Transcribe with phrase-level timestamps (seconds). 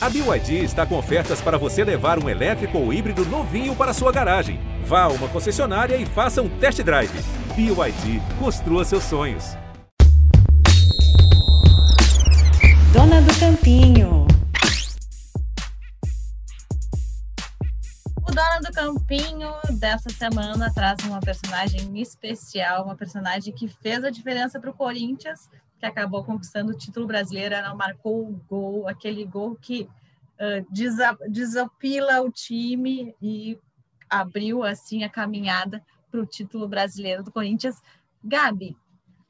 [0.00, 4.12] A BYD está com ofertas para você levar um elétrico ou híbrido novinho para sua
[4.12, 4.60] garagem.
[4.84, 7.10] Vá a uma concessionária e faça um test drive.
[7.56, 9.56] BYD, construa seus sonhos.
[12.92, 14.24] Dona do Campinho.
[18.22, 24.10] O Dona do Campinho dessa semana traz uma personagem especial, uma personagem que fez a
[24.10, 25.48] diferença para o Corinthians
[25.78, 29.88] que acabou conquistando o título brasileiro, ela marcou o gol, aquele gol que
[30.38, 30.66] uh,
[31.30, 33.58] desapila o time e
[34.10, 37.80] abriu assim a caminhada para o título brasileiro do Corinthians.
[38.24, 38.76] Gabi,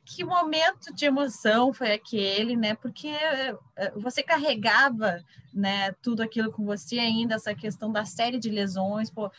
[0.08, 2.74] que momento de emoção foi aquele, né?
[2.74, 5.22] Porque uh, você carregava,
[5.52, 9.30] né, tudo aquilo com você ainda, essa questão da série de lesões, pô,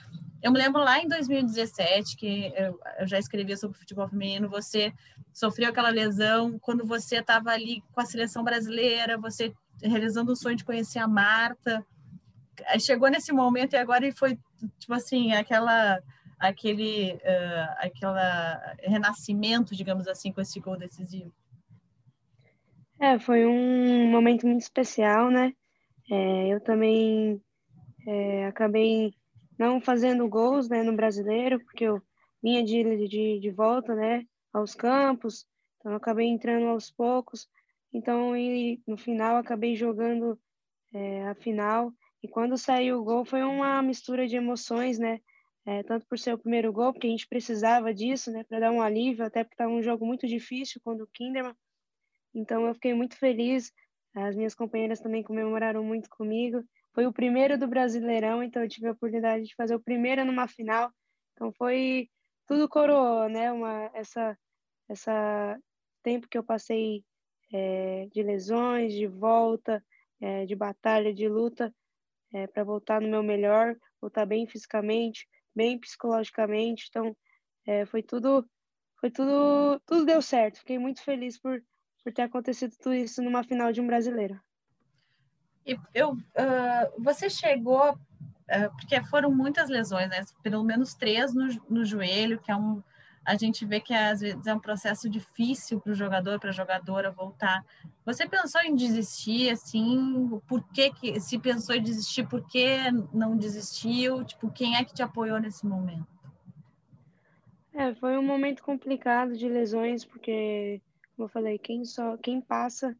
[0.43, 4.93] eu me lembro lá em 2017, que eu, eu já escrevia sobre futebol feminino, você
[5.33, 9.51] sofreu aquela lesão quando você estava ali com a seleção brasileira, você
[9.81, 11.83] realizando o sonho de conhecer a Marta.
[12.79, 14.37] Chegou nesse momento e agora foi,
[14.77, 15.99] tipo assim, aquela
[16.39, 21.33] aquele uh, aquela renascimento, digamos assim, com esse gol decisivo.
[22.99, 25.53] É, foi um momento muito especial, né?
[26.11, 27.41] É, eu também
[28.07, 29.13] é, acabei
[29.57, 32.01] não fazendo gols né, no brasileiro, porque eu
[32.41, 35.45] vinha de, de, de volta né, aos campos,
[35.77, 37.47] então acabei entrando aos poucos.
[37.93, 40.39] Então, e, no final, acabei jogando
[40.93, 41.91] é, a final.
[42.21, 45.19] E quando saiu o gol, foi uma mistura de emoções, né?
[45.69, 48.43] É, tanto por ser o primeiro gol, porque a gente precisava disso, né?
[48.43, 51.53] Para dar um alívio, até porque estava um jogo muito difícil quando o Kinderman.
[52.33, 53.71] Então, eu fiquei muito feliz.
[54.15, 56.63] As minhas companheiras também comemoraram muito comigo.
[56.91, 60.47] Foi o primeiro do Brasileirão, então eu tive a oportunidade de fazer o primeiro numa
[60.47, 60.91] final.
[61.33, 62.09] Então foi
[62.47, 63.51] tudo coroou, né?
[63.51, 64.35] Uma essa
[64.89, 65.55] essa
[66.01, 67.03] tempo que eu passei
[67.53, 69.85] é, de lesões, de volta,
[70.19, 71.71] é, de batalha, de luta,
[72.33, 75.27] é, para voltar no meu melhor, voltar bem fisicamente,
[75.59, 76.87] bem psicologicamente.
[76.89, 77.15] Então
[77.67, 78.47] é, foi tudo
[78.99, 80.59] foi tudo tudo deu certo.
[80.59, 81.61] Fiquei muito feliz por
[82.03, 84.39] por ter acontecido tudo isso numa final de um brasileiro.
[85.65, 90.23] E eu, uh, você chegou, uh, porque foram muitas lesões, né?
[90.41, 92.81] Pelo menos três no, no joelho, que é um,
[93.25, 96.53] a gente vê que às vezes é um processo difícil para o jogador, para a
[96.53, 97.63] jogadora voltar.
[98.05, 100.39] Você pensou em desistir, assim?
[100.47, 102.77] Por que, que se pensou em desistir, por que
[103.13, 104.23] não desistiu?
[104.23, 106.07] Tipo, quem é que te apoiou nesse momento?
[107.73, 110.81] É, foi um momento complicado de lesões, porque,
[111.15, 112.95] como eu falei, quem só quem passa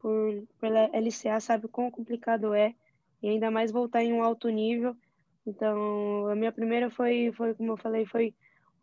[0.00, 2.74] por pela LCA sabe o quão complicado é
[3.22, 4.96] e ainda mais voltar em um alto nível.
[5.46, 8.34] Então, a minha primeira foi, foi como eu falei, foi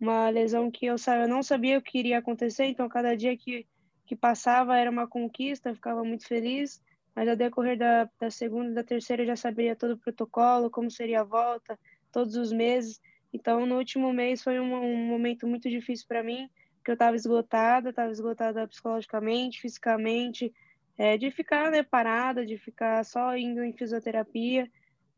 [0.01, 3.67] uma lesão que eu, eu não sabia o que iria acontecer, então cada dia que,
[4.07, 6.81] que passava era uma conquista, eu ficava muito feliz,
[7.15, 10.71] mas ao decorrer da, da segunda e da terceira eu já sabia todo o protocolo,
[10.71, 11.77] como seria a volta,
[12.11, 12.99] todos os meses.
[13.31, 17.15] Então, no último mês foi um, um momento muito difícil para mim, porque eu estava
[17.15, 20.51] esgotada, estava esgotada psicologicamente, fisicamente,
[20.97, 24.67] é, de ficar né, parada, de ficar só indo em fisioterapia.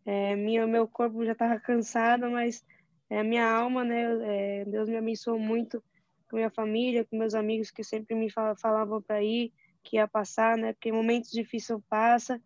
[0.05, 2.65] É, minha, meu corpo já estava cansado, mas
[3.13, 5.84] é, minha alma, né, é, Deus me abençoou muito
[6.28, 9.53] com minha família, com meus amigos que sempre me falavam para ir,
[9.84, 12.41] que ia passar, né, porque momentos difíceis passa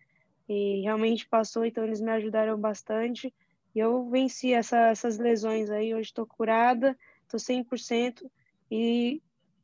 [0.50, 3.33] e realmente passou, então eles me ajudaram bastante.
[3.73, 8.29] E eu venci essa, essas lesões aí, hoje estou curada, estou 100%
[8.69, 9.22] e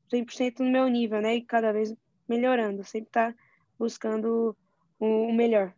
[0.09, 1.93] 100% no meu nível, né, e cada vez
[2.29, 3.35] melhorando, sempre tá
[3.77, 4.55] buscando
[4.97, 5.73] o melhor.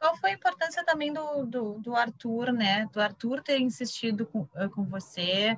[0.00, 2.88] Qual foi a importância também do, do, do Arthur, né?
[2.92, 5.56] Do Arthur ter insistido com, eh, com você,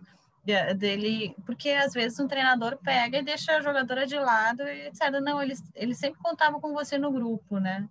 [0.77, 5.21] dele, porque às vezes um treinador pega e deixa a jogadora de lado e etc.
[5.23, 7.89] Não, ele, ele sempre contava com você no grupo, né?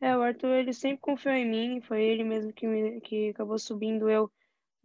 [0.00, 3.58] É, o Arthur, ele sempre confiou em mim, foi ele mesmo que, me, que acabou
[3.58, 4.30] subindo eu,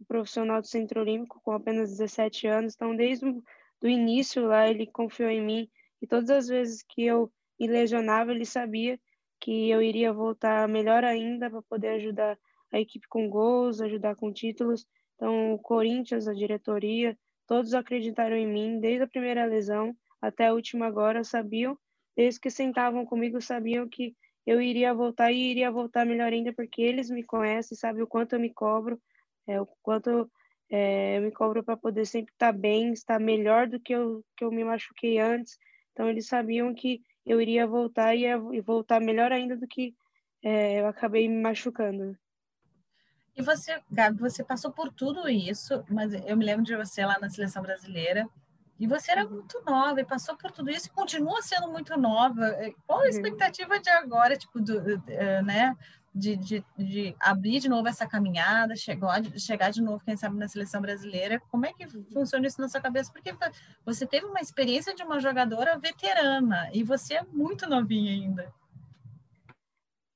[0.08, 3.44] profissional do Centro Olímpico, com apenas 17 anos, então desde o
[3.78, 8.30] do início lá ele confiou em mim, e todas as vezes que eu me lesionava,
[8.30, 8.98] ele sabia
[9.40, 12.38] que eu iria voltar melhor ainda para poder ajudar
[12.72, 14.86] a equipe com gols, ajudar com títulos.
[15.16, 20.52] Então, o Corinthians, a diretoria, todos acreditaram em mim desde a primeira lesão até a
[20.52, 21.76] última agora, sabiam,
[22.16, 24.14] desde que sentavam comigo, sabiam que
[24.46, 28.34] eu iria voltar e iria voltar melhor ainda, porque eles me conhecem, sabem o quanto
[28.34, 29.00] eu me cobro,
[29.46, 30.30] é, o quanto
[30.70, 34.44] é, eu me cobro para poder sempre estar bem, estar melhor do que eu, que
[34.44, 35.58] eu me machuquei antes.
[35.92, 39.94] Então eles sabiam que eu iria voltar e, e voltar melhor ainda do que
[40.42, 42.16] é, eu acabei me machucando.
[43.36, 47.18] E você, Gabi, você passou por tudo isso, mas eu me lembro de você lá
[47.20, 48.28] na seleção brasileira
[48.78, 52.46] E você era muito nova e passou por tudo isso e continua sendo muito nova.
[52.46, 53.08] É, qual a uhum.
[53.08, 54.82] expectativa de agora, tipo, do,
[55.44, 55.76] né?
[56.12, 60.48] De, de, de, abrir de novo essa caminhada, chegar, chegar de novo, quem sabe, na
[60.48, 61.40] seleção brasileira.
[61.50, 63.12] Como é que funciona isso na sua cabeça?
[63.12, 63.32] Porque
[63.84, 68.52] você teve uma experiência de uma jogadora veterana e você é muito novinha ainda.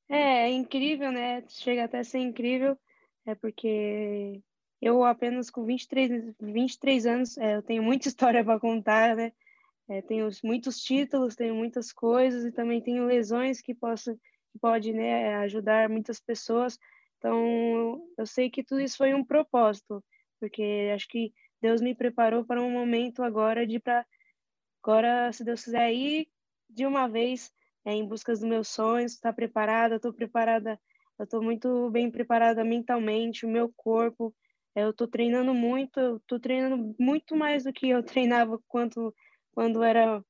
[0.09, 1.45] É, é incrível, né?
[1.49, 2.79] Chega até a ser incrível,
[3.27, 4.43] é porque
[4.81, 9.33] eu apenas com 23, 23 anos, é, eu tenho muita história para contar, né?
[9.89, 14.19] É, tenho muitos títulos, tenho muitas coisas e também tenho lesões que posso
[14.55, 16.79] que pode né, ajudar muitas pessoas.
[17.19, 20.03] Então, eu sei que tudo isso foi um propósito,
[20.39, 24.07] porque acho que Deus me preparou para um momento agora de para
[24.83, 26.29] agora, se Deus quiser ir
[26.69, 27.51] de uma vez
[27.85, 30.79] é, em busca dos meus sonhos, estar tá preparada, estou preparada,
[31.19, 34.35] eu estou muito bem preparada mentalmente, o meu corpo,
[34.77, 39.15] eu estou treinando muito, estou treinando muito mais do que eu treinava quanto,
[39.53, 40.23] quando era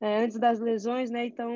[0.00, 1.26] é, antes das lesões, né?
[1.26, 1.52] Então,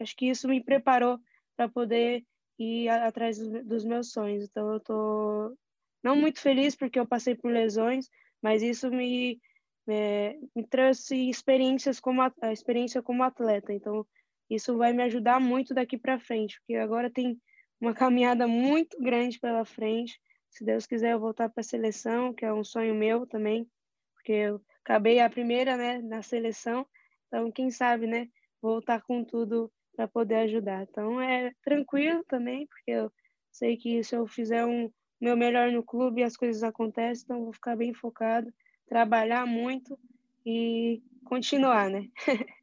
[0.00, 1.18] acho que isso me preparou
[1.60, 2.24] para poder
[2.58, 4.44] ir atrás dos, meus sonhos.
[4.44, 5.58] Então, eu estou
[6.02, 8.08] não muito feliz porque eu passei por lesões,
[8.40, 9.38] mas isso me,
[9.86, 13.74] é, me trouxe experiências como a experiência como atleta.
[13.74, 14.06] Então,
[14.48, 17.38] isso vai me ajudar muito daqui para frente, porque agora tem
[17.78, 20.18] uma caminhada muito grande pela frente
[20.50, 23.70] se Deus quiser, eu voltar para a seleção, que é um sonho meu também,
[24.14, 26.84] porque eu acabei a primeira, né, na seleção.
[27.28, 28.28] Então, quem sabe, né,
[28.60, 30.82] voltar com tudo para poder ajudar.
[30.82, 33.12] Então, é tranquilo também, porque eu
[33.50, 34.90] sei que se eu fizer um
[35.20, 38.52] meu melhor no clube, as coisas acontecem, então vou ficar bem focado,
[38.86, 39.98] trabalhar muito
[40.46, 42.08] e continuar, né?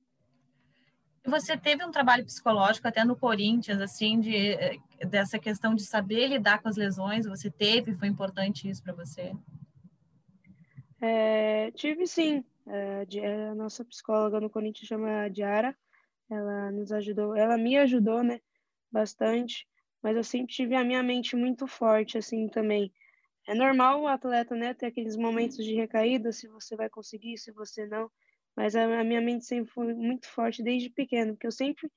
[1.27, 6.27] Você teve um trabalho psicológico até no Corinthians, assim, de, eh, dessa questão de saber
[6.27, 7.25] lidar com as lesões.
[7.25, 7.93] Você teve?
[7.95, 9.33] Foi importante isso para você?
[11.01, 12.45] É, tive sim.
[12.65, 13.05] É,
[13.51, 15.75] a nossa psicóloga no Corinthians chama Diara.
[16.29, 18.41] Ela nos ajudou, ela me ajudou, né,
[18.91, 19.67] bastante.
[20.01, 22.91] Mas eu sempre tive a minha mente muito forte, assim, também.
[23.47, 27.51] É normal o atleta, né, ter aqueles momentos de recaída, se você vai conseguir, se
[27.51, 28.11] você não
[28.57, 31.91] mas a, minha mente sempre foi muito forte desde pequeno, porque eu sempre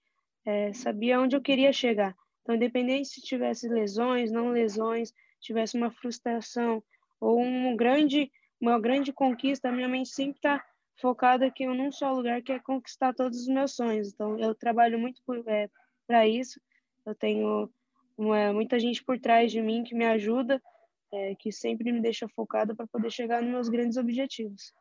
[0.45, 2.15] é, sabia onde eu queria chegar.
[2.43, 6.83] Então, independente se tivesse lesões, não lesões, tivesse uma frustração
[7.19, 8.31] ou um grande,
[8.61, 10.63] uma grande conquista, a minha mente sempre está
[11.01, 14.13] focada aqui num só lugar, que é conquistar todos os meus sonhos.
[14.13, 15.69] Então, eu trabalho muito é,
[16.07, 16.61] para isso.
[17.07, 17.71] Eu tenho
[18.17, 20.63] uma, muita gente por trás de mim que me ajuda,
[21.13, 24.73] é, que sempre me deixa focada para poder chegar nos meus grandes objetivos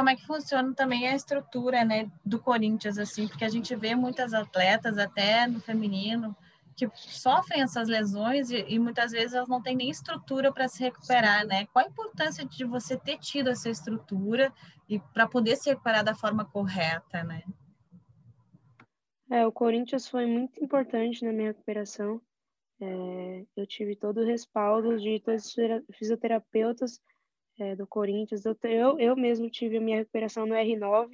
[0.00, 3.94] como é que funciona também a estrutura né, do Corinthians, assim, porque a gente vê
[3.94, 6.34] muitas atletas, até no feminino,
[6.88, 10.82] que sofrem essas lesões e, e muitas vezes elas não têm nem estrutura para se
[10.82, 11.66] recuperar, né?
[11.66, 14.52] Qual a importância de você ter tido essa estrutura
[14.88, 17.42] e para poder se recuperar da forma correta, né?
[19.30, 22.20] É, o Corinthians foi muito importante na minha recuperação.
[22.80, 27.00] É, eu tive todo o respaldo de todos os fisioterapeutas
[27.58, 28.44] é, do Corinthians.
[28.44, 31.10] Eu, eu, eu mesmo tive a minha recuperação no R9,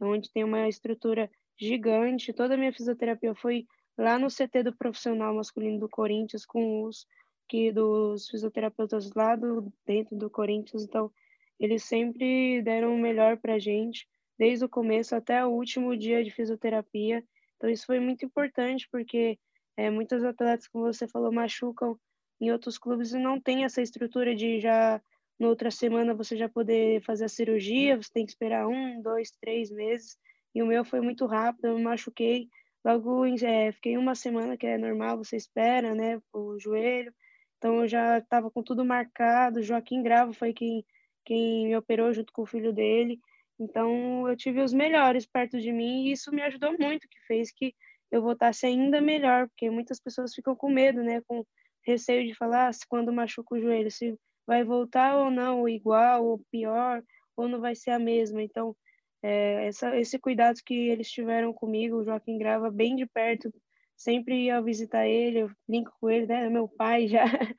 [0.00, 2.32] onde tem uma estrutura gigante.
[2.32, 3.66] Toda a minha fisioterapia foi
[3.98, 7.06] lá no CT do profissional masculino do Corinthians, com os
[7.48, 10.84] que dos fisioterapeutas lá do, dentro do Corinthians.
[10.84, 11.10] Então,
[11.58, 14.06] eles sempre deram o melhor para a gente,
[14.38, 17.24] desde o começo até o último dia de fisioterapia.
[17.56, 19.38] Então, isso foi muito importante, porque
[19.76, 21.98] é, muitos atletas, como você falou, machucam
[22.40, 25.00] em outros clubes e não tem essa estrutura de já
[25.38, 29.30] na outra semana você já poder fazer a cirurgia, você tem que esperar um, dois,
[29.40, 30.16] três meses.
[30.54, 32.48] E o meu foi muito rápido, eu me machuquei.
[32.88, 37.12] Logo, é, fiquei uma semana, que é normal, você espera, né, o joelho.
[37.58, 39.62] Então, eu já estava com tudo marcado.
[39.62, 40.82] Joaquim Gravo foi quem,
[41.22, 43.20] quem me operou junto com o filho dele.
[43.60, 47.52] Então, eu tive os melhores perto de mim e isso me ajudou muito, que fez
[47.52, 47.74] que
[48.10, 51.44] eu voltasse ainda melhor, porque muitas pessoas ficam com medo, né, com
[51.84, 54.16] receio de falar ah, se quando machuca o joelho, se
[54.46, 57.02] vai voltar ou não, ou igual, ou pior,
[57.36, 58.42] ou não vai ser a mesma.
[58.42, 58.74] Então,
[59.22, 63.52] é, essa, esse cuidado que eles tiveram comigo, o Joaquim grava bem de perto,
[63.96, 66.46] sempre ia visitar ele, eu brinco com ele, né?
[66.46, 67.24] É meu pai já,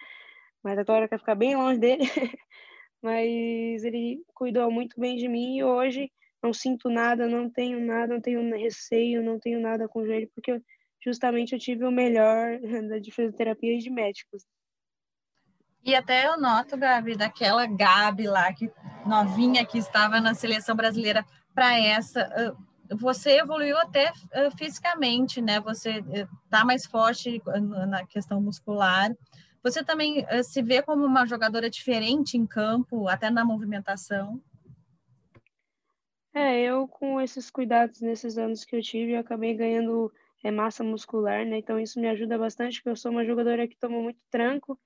[0.64, 2.04] mas agora quer ficar bem longe dele.
[3.02, 6.12] mas ele cuidou muito bem de mim e hoje
[6.42, 10.30] não sinto nada, não tenho nada, não tenho receio, não tenho nada com o joelho,
[10.34, 10.62] porque
[11.04, 12.60] justamente eu tive o melhor
[13.02, 14.46] de fisioterapia e de médicos.
[15.84, 18.70] E até eu noto, Gabi, daquela Gabi lá, que
[19.06, 22.56] novinha que estava na seleção brasileira para essa.
[22.92, 24.12] Você evoluiu até
[24.58, 25.60] fisicamente, né?
[25.60, 26.04] Você
[26.44, 27.42] está mais forte
[27.88, 29.16] na questão muscular.
[29.62, 34.42] Você também se vê como uma jogadora diferente em campo, até na movimentação?
[36.34, 40.12] É, eu com esses cuidados nesses anos que eu tive, eu acabei ganhando
[40.44, 41.58] é, massa muscular, né?
[41.58, 44.80] Então isso me ajuda bastante, porque eu sou uma jogadora que toma muito tranco,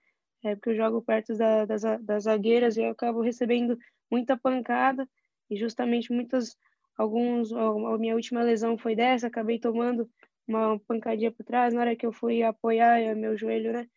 [0.44, 3.78] é, porque eu jogo perto da, das, das zagueiras e eu acabo recebendo
[4.10, 5.08] muita pancada
[5.50, 6.58] e justamente muitas
[6.98, 10.10] alguns a minha última lesão foi dessa, acabei tomando
[10.48, 13.88] uma pancadinha por trás na hora que eu fui apoiar é, meu joelho, né?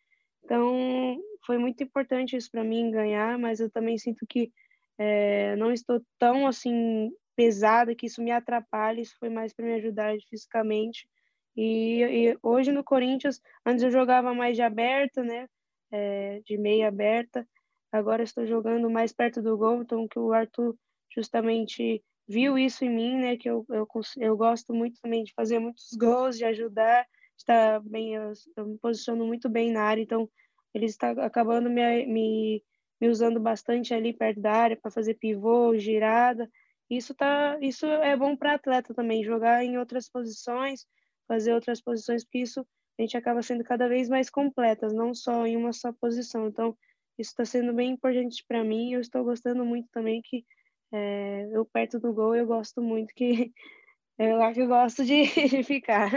[0.43, 4.51] Então foi muito importante isso para mim ganhar, mas eu também sinto que
[4.97, 9.73] é, não estou tão assim pesada que isso me atrapalhe, isso foi mais para me
[9.75, 11.07] ajudar fisicamente.
[11.55, 15.47] E, e, hoje no Corinthians, antes eu jogava mais de aberta, né?
[15.91, 17.47] É, de meia aberta.
[17.91, 20.75] Agora estou jogando mais perto do gol, então que o Arthur
[21.17, 23.37] justamente viu isso em mim, né?
[23.37, 27.05] Que eu, eu, eu gosto muito também de fazer muitos gols, de ajudar,
[27.37, 30.29] estar bem, eu, eu me posiciono muito bem na área, então
[30.73, 32.63] ele está acabando me, me,
[32.99, 36.49] me usando bastante ali perto da área para fazer pivô, girada.
[36.89, 40.85] Isso tá, isso é bom para atleta também, jogar em outras posições,
[41.27, 42.65] fazer outras posições, porque isso
[42.97, 46.47] a gente acaba sendo cada vez mais completas, não só em uma só posição.
[46.47, 46.75] Então,
[47.17, 48.93] isso está sendo bem importante para mim.
[48.93, 50.45] Eu estou gostando muito também que
[50.91, 53.51] é, eu perto do gol eu gosto muito que
[54.17, 56.11] é lá que eu gosto de, de ficar.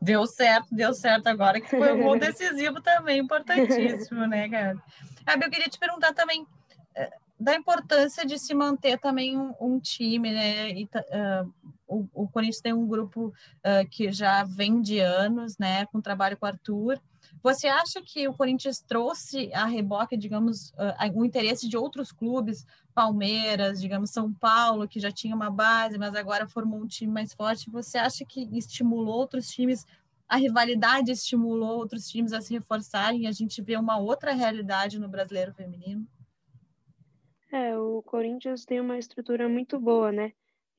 [0.00, 4.80] Deu certo, deu certo agora, que foi um gol decisivo também, importantíssimo, né, Gabi?
[5.26, 6.46] Gabi, eu queria te perguntar também
[6.94, 10.70] eh, da importância de se manter também um, um time, né?
[10.70, 11.52] E, uh,
[11.86, 16.36] o, o Corinthians tem um grupo uh, que já vem de anos, né, com trabalho
[16.36, 17.00] com o Arthur.
[17.42, 22.66] Você acha que o Corinthians trouxe a reboque, digamos, uh, o interesse de outros clubes,
[22.94, 27.32] Palmeiras, digamos, São Paulo, que já tinha uma base, mas agora formou um time mais
[27.32, 27.70] forte?
[27.70, 29.86] Você acha que estimulou outros times,
[30.28, 34.98] a rivalidade estimulou outros times a se reforçarem e a gente vê uma outra realidade
[34.98, 36.06] no brasileiro feminino?
[37.50, 40.32] É, o Corinthians tem uma estrutura muito boa, né?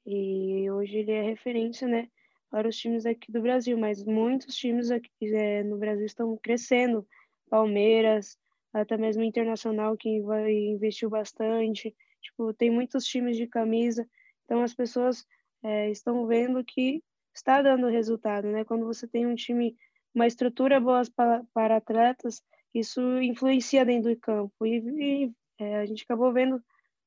[0.05, 2.09] E hoje ele é referência, né?
[2.49, 7.07] Para os times aqui do Brasil, mas muitos times aqui é, no Brasil estão crescendo.
[7.49, 8.37] Palmeiras,
[8.73, 11.95] até mesmo Internacional, que vai, investiu bastante.
[12.21, 14.07] Tipo, tem muitos times de camisa.
[14.45, 15.25] Então, as pessoas
[15.63, 17.03] é, estão vendo que
[17.33, 18.63] está dando resultado, né?
[18.63, 19.75] Quando você tem um time,
[20.13, 24.65] uma estrutura boa para, para atletas, isso influencia dentro do campo.
[24.65, 26.61] E, e é, a gente acabou vendo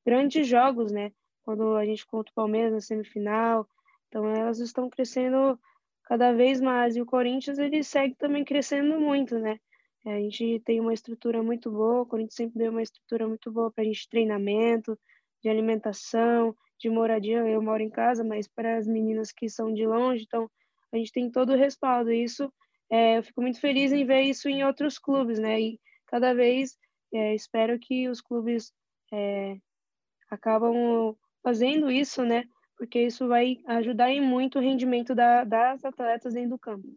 [0.05, 1.11] grandes jogos, né?
[1.43, 3.67] Quando a gente contra o Palmeiras na semifinal,
[4.13, 5.59] então elas estão crescendo
[6.03, 9.57] cada vez mais e o Corinthians ele segue também crescendo muito, né?
[10.05, 13.51] É, a gente tem uma estrutura muito boa, o Corinthians sempre deu uma estrutura muito
[13.51, 14.95] boa para a gente treinamento,
[15.41, 17.39] de alimentação, de moradia.
[17.39, 20.47] Eu moro em casa, mas para as meninas que são de longe, então
[20.91, 22.11] a gente tem todo o respaldo.
[22.11, 22.53] E isso,
[22.91, 25.59] é, eu fico muito feliz em ver isso em outros clubes, né?
[25.59, 26.77] E cada vez
[27.11, 28.71] é, espero que os clubes
[29.11, 29.57] é,
[30.29, 32.43] acabam fazendo isso, né?
[32.77, 36.87] Porque isso vai ajudar em muito o rendimento da, das atletas dentro do campo.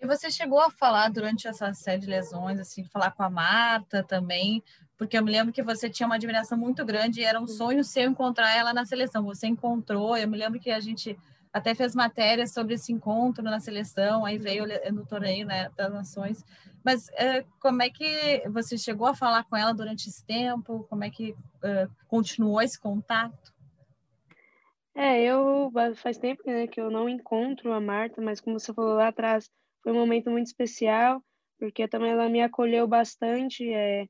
[0.00, 4.02] E você chegou a falar durante essa série de lesões, assim, falar com a Marta
[4.02, 4.60] também,
[4.98, 7.84] porque eu me lembro que você tinha uma admiração muito grande e era um sonho
[7.84, 9.24] seu encontrar ela na seleção.
[9.24, 11.16] Você encontrou, eu me lembro que a gente
[11.52, 16.44] até fez matérias sobre esse encontro na seleção, aí veio no torneio né, das Nações.
[16.82, 20.84] Mas uh, como é que você chegou a falar com ela durante esse tempo?
[20.88, 23.51] Como é que uh, continuou esse contato?
[24.94, 28.94] É, eu faz tempo né, que eu não encontro a Marta, mas como você falou
[28.94, 29.50] lá atrás,
[29.82, 31.22] foi um momento muito especial,
[31.58, 33.72] porque também ela me acolheu bastante.
[33.72, 34.06] É,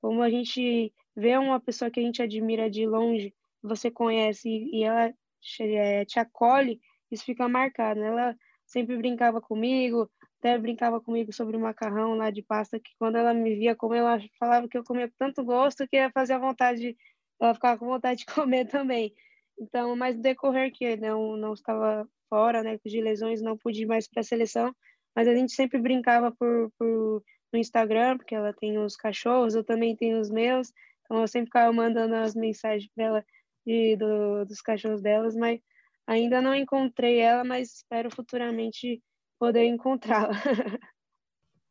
[0.00, 4.82] como a gente vê uma pessoa que a gente admira de longe, você conhece e,
[4.84, 5.12] ela
[5.60, 8.00] é, te acolhe, isso fica marcado.
[8.00, 8.08] Né?
[8.08, 8.36] Ela
[8.66, 13.34] sempre brincava comigo, até brincava comigo sobre o macarrão lá de pasta, que quando ela
[13.34, 16.38] me via comer, ela falava que eu comia com tanto gosto que ia fazer a
[16.38, 16.96] vontade,
[17.40, 19.14] ela ficava com vontade de comer também.
[19.62, 23.86] Então, mas no decorrer que não não estava fora, né, de lesões, não pude ir
[23.86, 24.74] mais para a seleção,
[25.14, 29.62] mas a gente sempre brincava por, por no Instagram, porque ela tem os cachorros, eu
[29.62, 30.72] também tenho os meus,
[31.04, 33.24] então eu sempre ficava mandando as mensagens para ela
[33.64, 35.60] de, do, dos cachorros delas, mas
[36.06, 39.00] ainda não encontrei ela, mas espero futuramente
[39.38, 40.32] poder encontrá-la.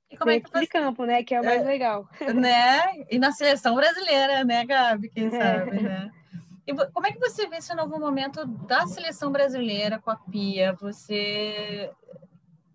[0.10, 0.60] E como é que você...
[0.60, 1.24] de campo, né?
[1.24, 2.06] Que é o mais é, legal.
[2.36, 3.06] Né?
[3.10, 5.10] E na seleção brasileira, né, Gabi?
[5.10, 5.32] Quem é.
[5.32, 6.12] sabe, né?
[6.72, 10.72] E como é que você vê esse novo momento da seleção brasileira com a Pia?
[10.80, 11.92] Você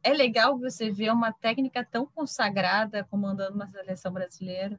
[0.02, 4.78] é legal você ver uma técnica tão consagrada comandando uma seleção brasileira?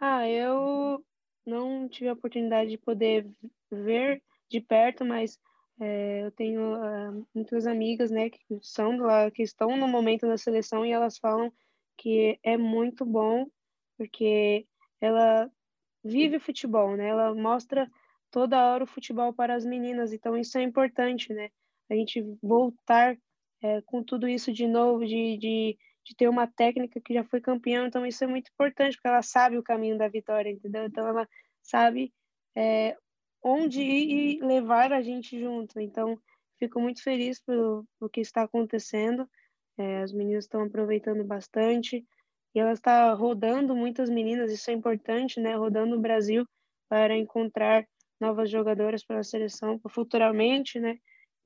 [0.00, 1.04] Ah, eu
[1.46, 3.30] não tive a oportunidade de poder
[3.70, 5.38] ver de perto, mas
[5.80, 10.36] é, eu tenho uh, muitas amigas, né, que são lá, que estão no momento da
[10.36, 11.52] seleção e elas falam
[11.96, 13.46] que é muito bom
[13.96, 14.66] porque
[15.00, 15.48] ela
[16.04, 17.08] vive futebol, né?
[17.08, 17.90] Ela mostra
[18.30, 20.12] toda hora o futebol para as meninas.
[20.12, 21.50] Então, isso é importante, né?
[21.90, 23.16] A gente voltar
[23.62, 27.40] é, com tudo isso de novo, de, de, de ter uma técnica que já foi
[27.40, 27.86] campeã.
[27.86, 30.84] Então, isso é muito importante, porque ela sabe o caminho da vitória, entendeu?
[30.84, 31.28] Então, ela
[31.62, 32.12] sabe
[32.56, 32.96] é,
[33.42, 35.78] onde ir e levar a gente junto.
[35.78, 36.18] Então,
[36.58, 39.28] fico muito feliz pelo, pelo que está acontecendo.
[39.78, 42.04] É, as meninas estão aproveitando bastante
[42.54, 45.54] e ela está rodando muitas meninas, isso é importante, né?
[45.54, 46.46] Rodando o Brasil
[46.88, 47.86] para encontrar
[48.20, 50.96] novas jogadoras para a seleção futuramente, né?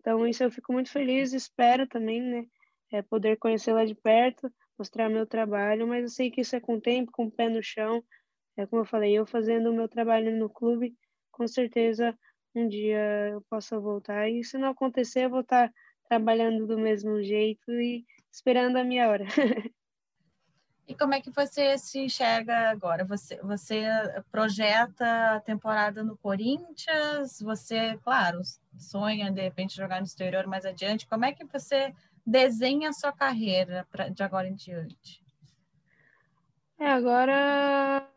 [0.00, 2.46] Então, isso eu fico muito feliz, espero também, né?
[2.92, 6.78] É, poder conhecê-la de perto, mostrar meu trabalho, mas eu sei que isso é com
[6.80, 8.02] tempo, com o pé no chão.
[8.56, 10.94] É como eu falei, eu fazendo o meu trabalho no clube,
[11.32, 12.16] com certeza
[12.54, 14.28] um dia eu possa voltar.
[14.30, 15.70] E se não acontecer, eu vou estar
[16.08, 19.24] trabalhando do mesmo jeito e esperando a minha hora.
[20.88, 23.04] E como é que você se enxerga agora?
[23.04, 23.84] Você, você
[24.30, 27.40] projeta a temporada no Corinthians?
[27.40, 28.40] Você, claro,
[28.78, 31.06] sonha de repente jogar no exterior mais adiante.
[31.06, 31.92] Como é que você
[32.24, 35.20] desenha a sua carreira pra, de agora em diante?
[36.78, 38.08] É, agora,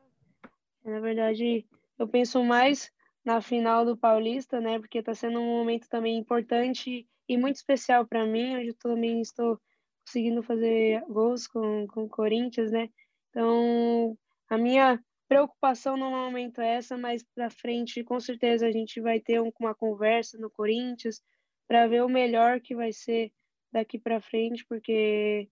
[0.85, 1.65] na verdade,
[1.97, 2.91] eu penso mais
[3.25, 4.77] na final do Paulista, né?
[4.77, 8.57] Porque está sendo um momento também importante e muito especial para mim.
[8.57, 9.59] Hoje eu também estou
[10.09, 12.89] conseguindo fazer gols com, com o Corinthians, né?
[13.29, 14.17] Então,
[14.49, 19.19] a minha preocupação no momento é essa, mas para frente, com certeza, a gente vai
[19.19, 21.21] ter uma conversa no Corinthians
[21.67, 23.31] para ver o melhor que vai ser
[23.71, 25.47] daqui para frente, porque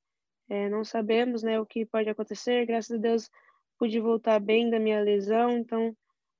[0.49, 2.65] é, não sabemos né, o que pode acontecer.
[2.65, 3.29] Graças a Deus,
[3.77, 5.95] pude voltar bem da minha lesão, então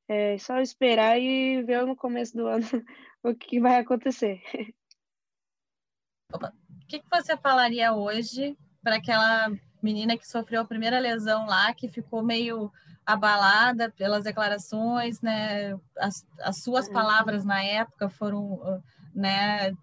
[0.08, 2.66] é só esperar e ver no começo do ano
[3.22, 4.42] o que vai acontecer.
[6.34, 6.67] Opa.
[6.88, 9.52] O que, que você falaria hoje para aquela
[9.84, 12.72] menina que sofreu a primeira lesão lá, que ficou meio
[13.06, 15.78] abalada pelas declarações, né?
[15.98, 16.94] As, as suas uhum.
[16.94, 18.82] palavras na época foram,
[19.14, 19.74] né,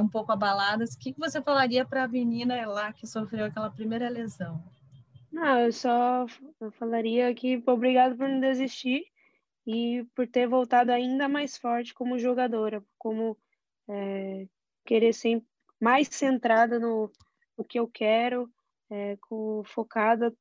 [0.00, 0.94] um pouco abaladas.
[0.94, 4.60] O que, que você falaria para a menina lá que sofreu aquela primeira lesão?
[5.30, 6.26] Não, eu só
[6.60, 9.04] eu falaria que obrigado por não desistir
[9.64, 13.38] e por ter voltado ainda mais forte como jogadora, como
[13.88, 14.48] é,
[14.84, 17.10] querer sempre mais centrada no,
[17.56, 18.50] no que eu quero,
[18.90, 20.34] é, com, focada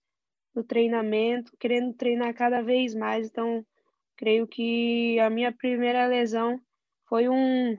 [0.53, 3.27] no treinamento, querendo treinar cada vez mais.
[3.27, 3.65] Então,
[4.15, 6.59] creio que a minha primeira lesão
[7.07, 7.77] foi um,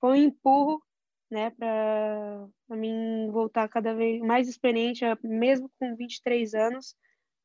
[0.00, 0.82] foi um empurro
[1.30, 6.96] né, para mim voltar cada vez mais experiente, mesmo com 23 anos,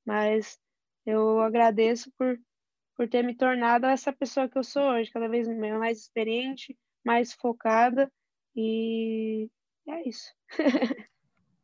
[0.06, 0.58] mas
[1.06, 2.39] eu agradeço por,
[2.95, 7.34] por ter me tornado essa pessoa que eu sou hoje, cada vez mais experiente, mais
[7.34, 8.10] focada
[8.55, 9.49] e
[9.87, 10.31] é isso.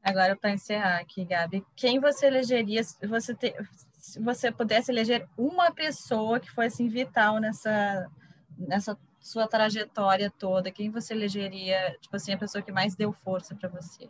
[0.02, 3.54] Agora, para encerrar aqui, Gabi, quem você elegeria se você, te,
[3.98, 8.10] se você pudesse eleger uma pessoa que foi assim, vital nessa,
[8.58, 10.72] nessa sua trajetória toda?
[10.72, 14.08] Quem você elegeria, tipo assim, a pessoa que mais deu força para você?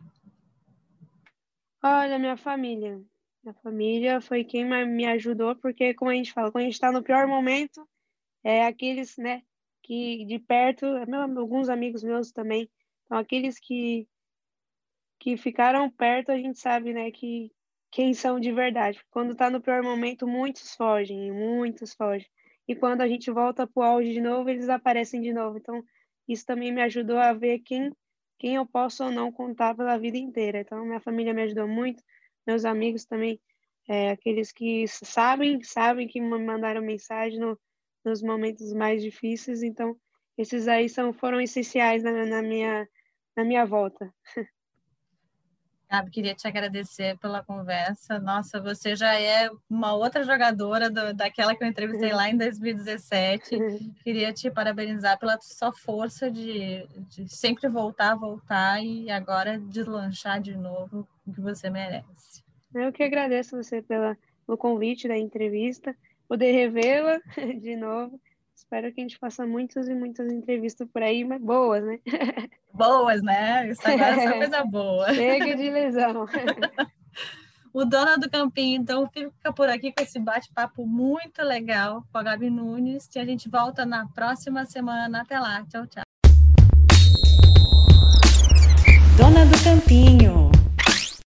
[1.83, 3.01] Olha, minha família.
[3.43, 6.91] Minha família foi quem me ajudou, porque, como a gente fala, quando a gente está
[6.91, 7.87] no pior momento,
[8.43, 9.41] é aqueles, né,
[9.89, 12.69] que de perto, meu, alguns amigos meus também,
[13.06, 14.08] então aqueles que
[15.19, 17.52] que ficaram perto, a gente sabe, né, que
[17.91, 19.04] quem são de verdade.
[19.10, 22.30] Quando está no pior momento, muitos fogem, muitos fogem.
[22.67, 25.58] E quando a gente volta para o auge de novo, eles aparecem de novo.
[25.58, 25.84] Então,
[26.25, 27.91] isso também me ajudou a ver quem,
[28.38, 30.62] quem eu posso ou não contar pela vida inteira.
[30.62, 32.02] Então, minha família me ajudou muito,
[32.47, 33.41] meus amigos também,
[33.89, 37.60] é, aqueles que sabem, sabem que me mandaram mensagem no,
[38.03, 39.63] nos momentos mais difíceis.
[39.63, 39.95] Então,
[40.38, 42.88] esses aí são, foram essenciais na, na minha,
[43.35, 44.13] na minha volta.
[45.91, 48.19] Gabi, queria te agradecer pela conversa.
[48.19, 53.57] Nossa, você já é uma outra jogadora do, daquela que eu entrevistei lá em 2017.
[54.03, 60.55] Queria te parabenizar pela sua força de, de sempre voltar, voltar e agora deslanchar de
[60.55, 62.43] novo o que você merece.
[62.75, 65.95] Eu que agradeço você pela, pelo convite da entrevista,
[66.29, 67.19] poder revê-la
[67.59, 68.21] de novo.
[68.55, 71.99] Espero que a gente faça muitas e muitas entrevistas por aí, mas boas, né?
[72.71, 73.67] Boas, né?
[73.67, 75.13] Isso agora é só coisa boa.
[75.13, 76.25] Chega de lesão.
[77.73, 82.23] o Dona do Campinho, então, fica por aqui com esse bate-papo muito legal com a
[82.23, 83.09] Gabi Nunes.
[83.15, 85.21] E a gente volta na próxima semana.
[85.21, 85.65] Até lá.
[85.65, 86.03] Tchau, tchau.
[89.17, 90.48] Dona do Campinho.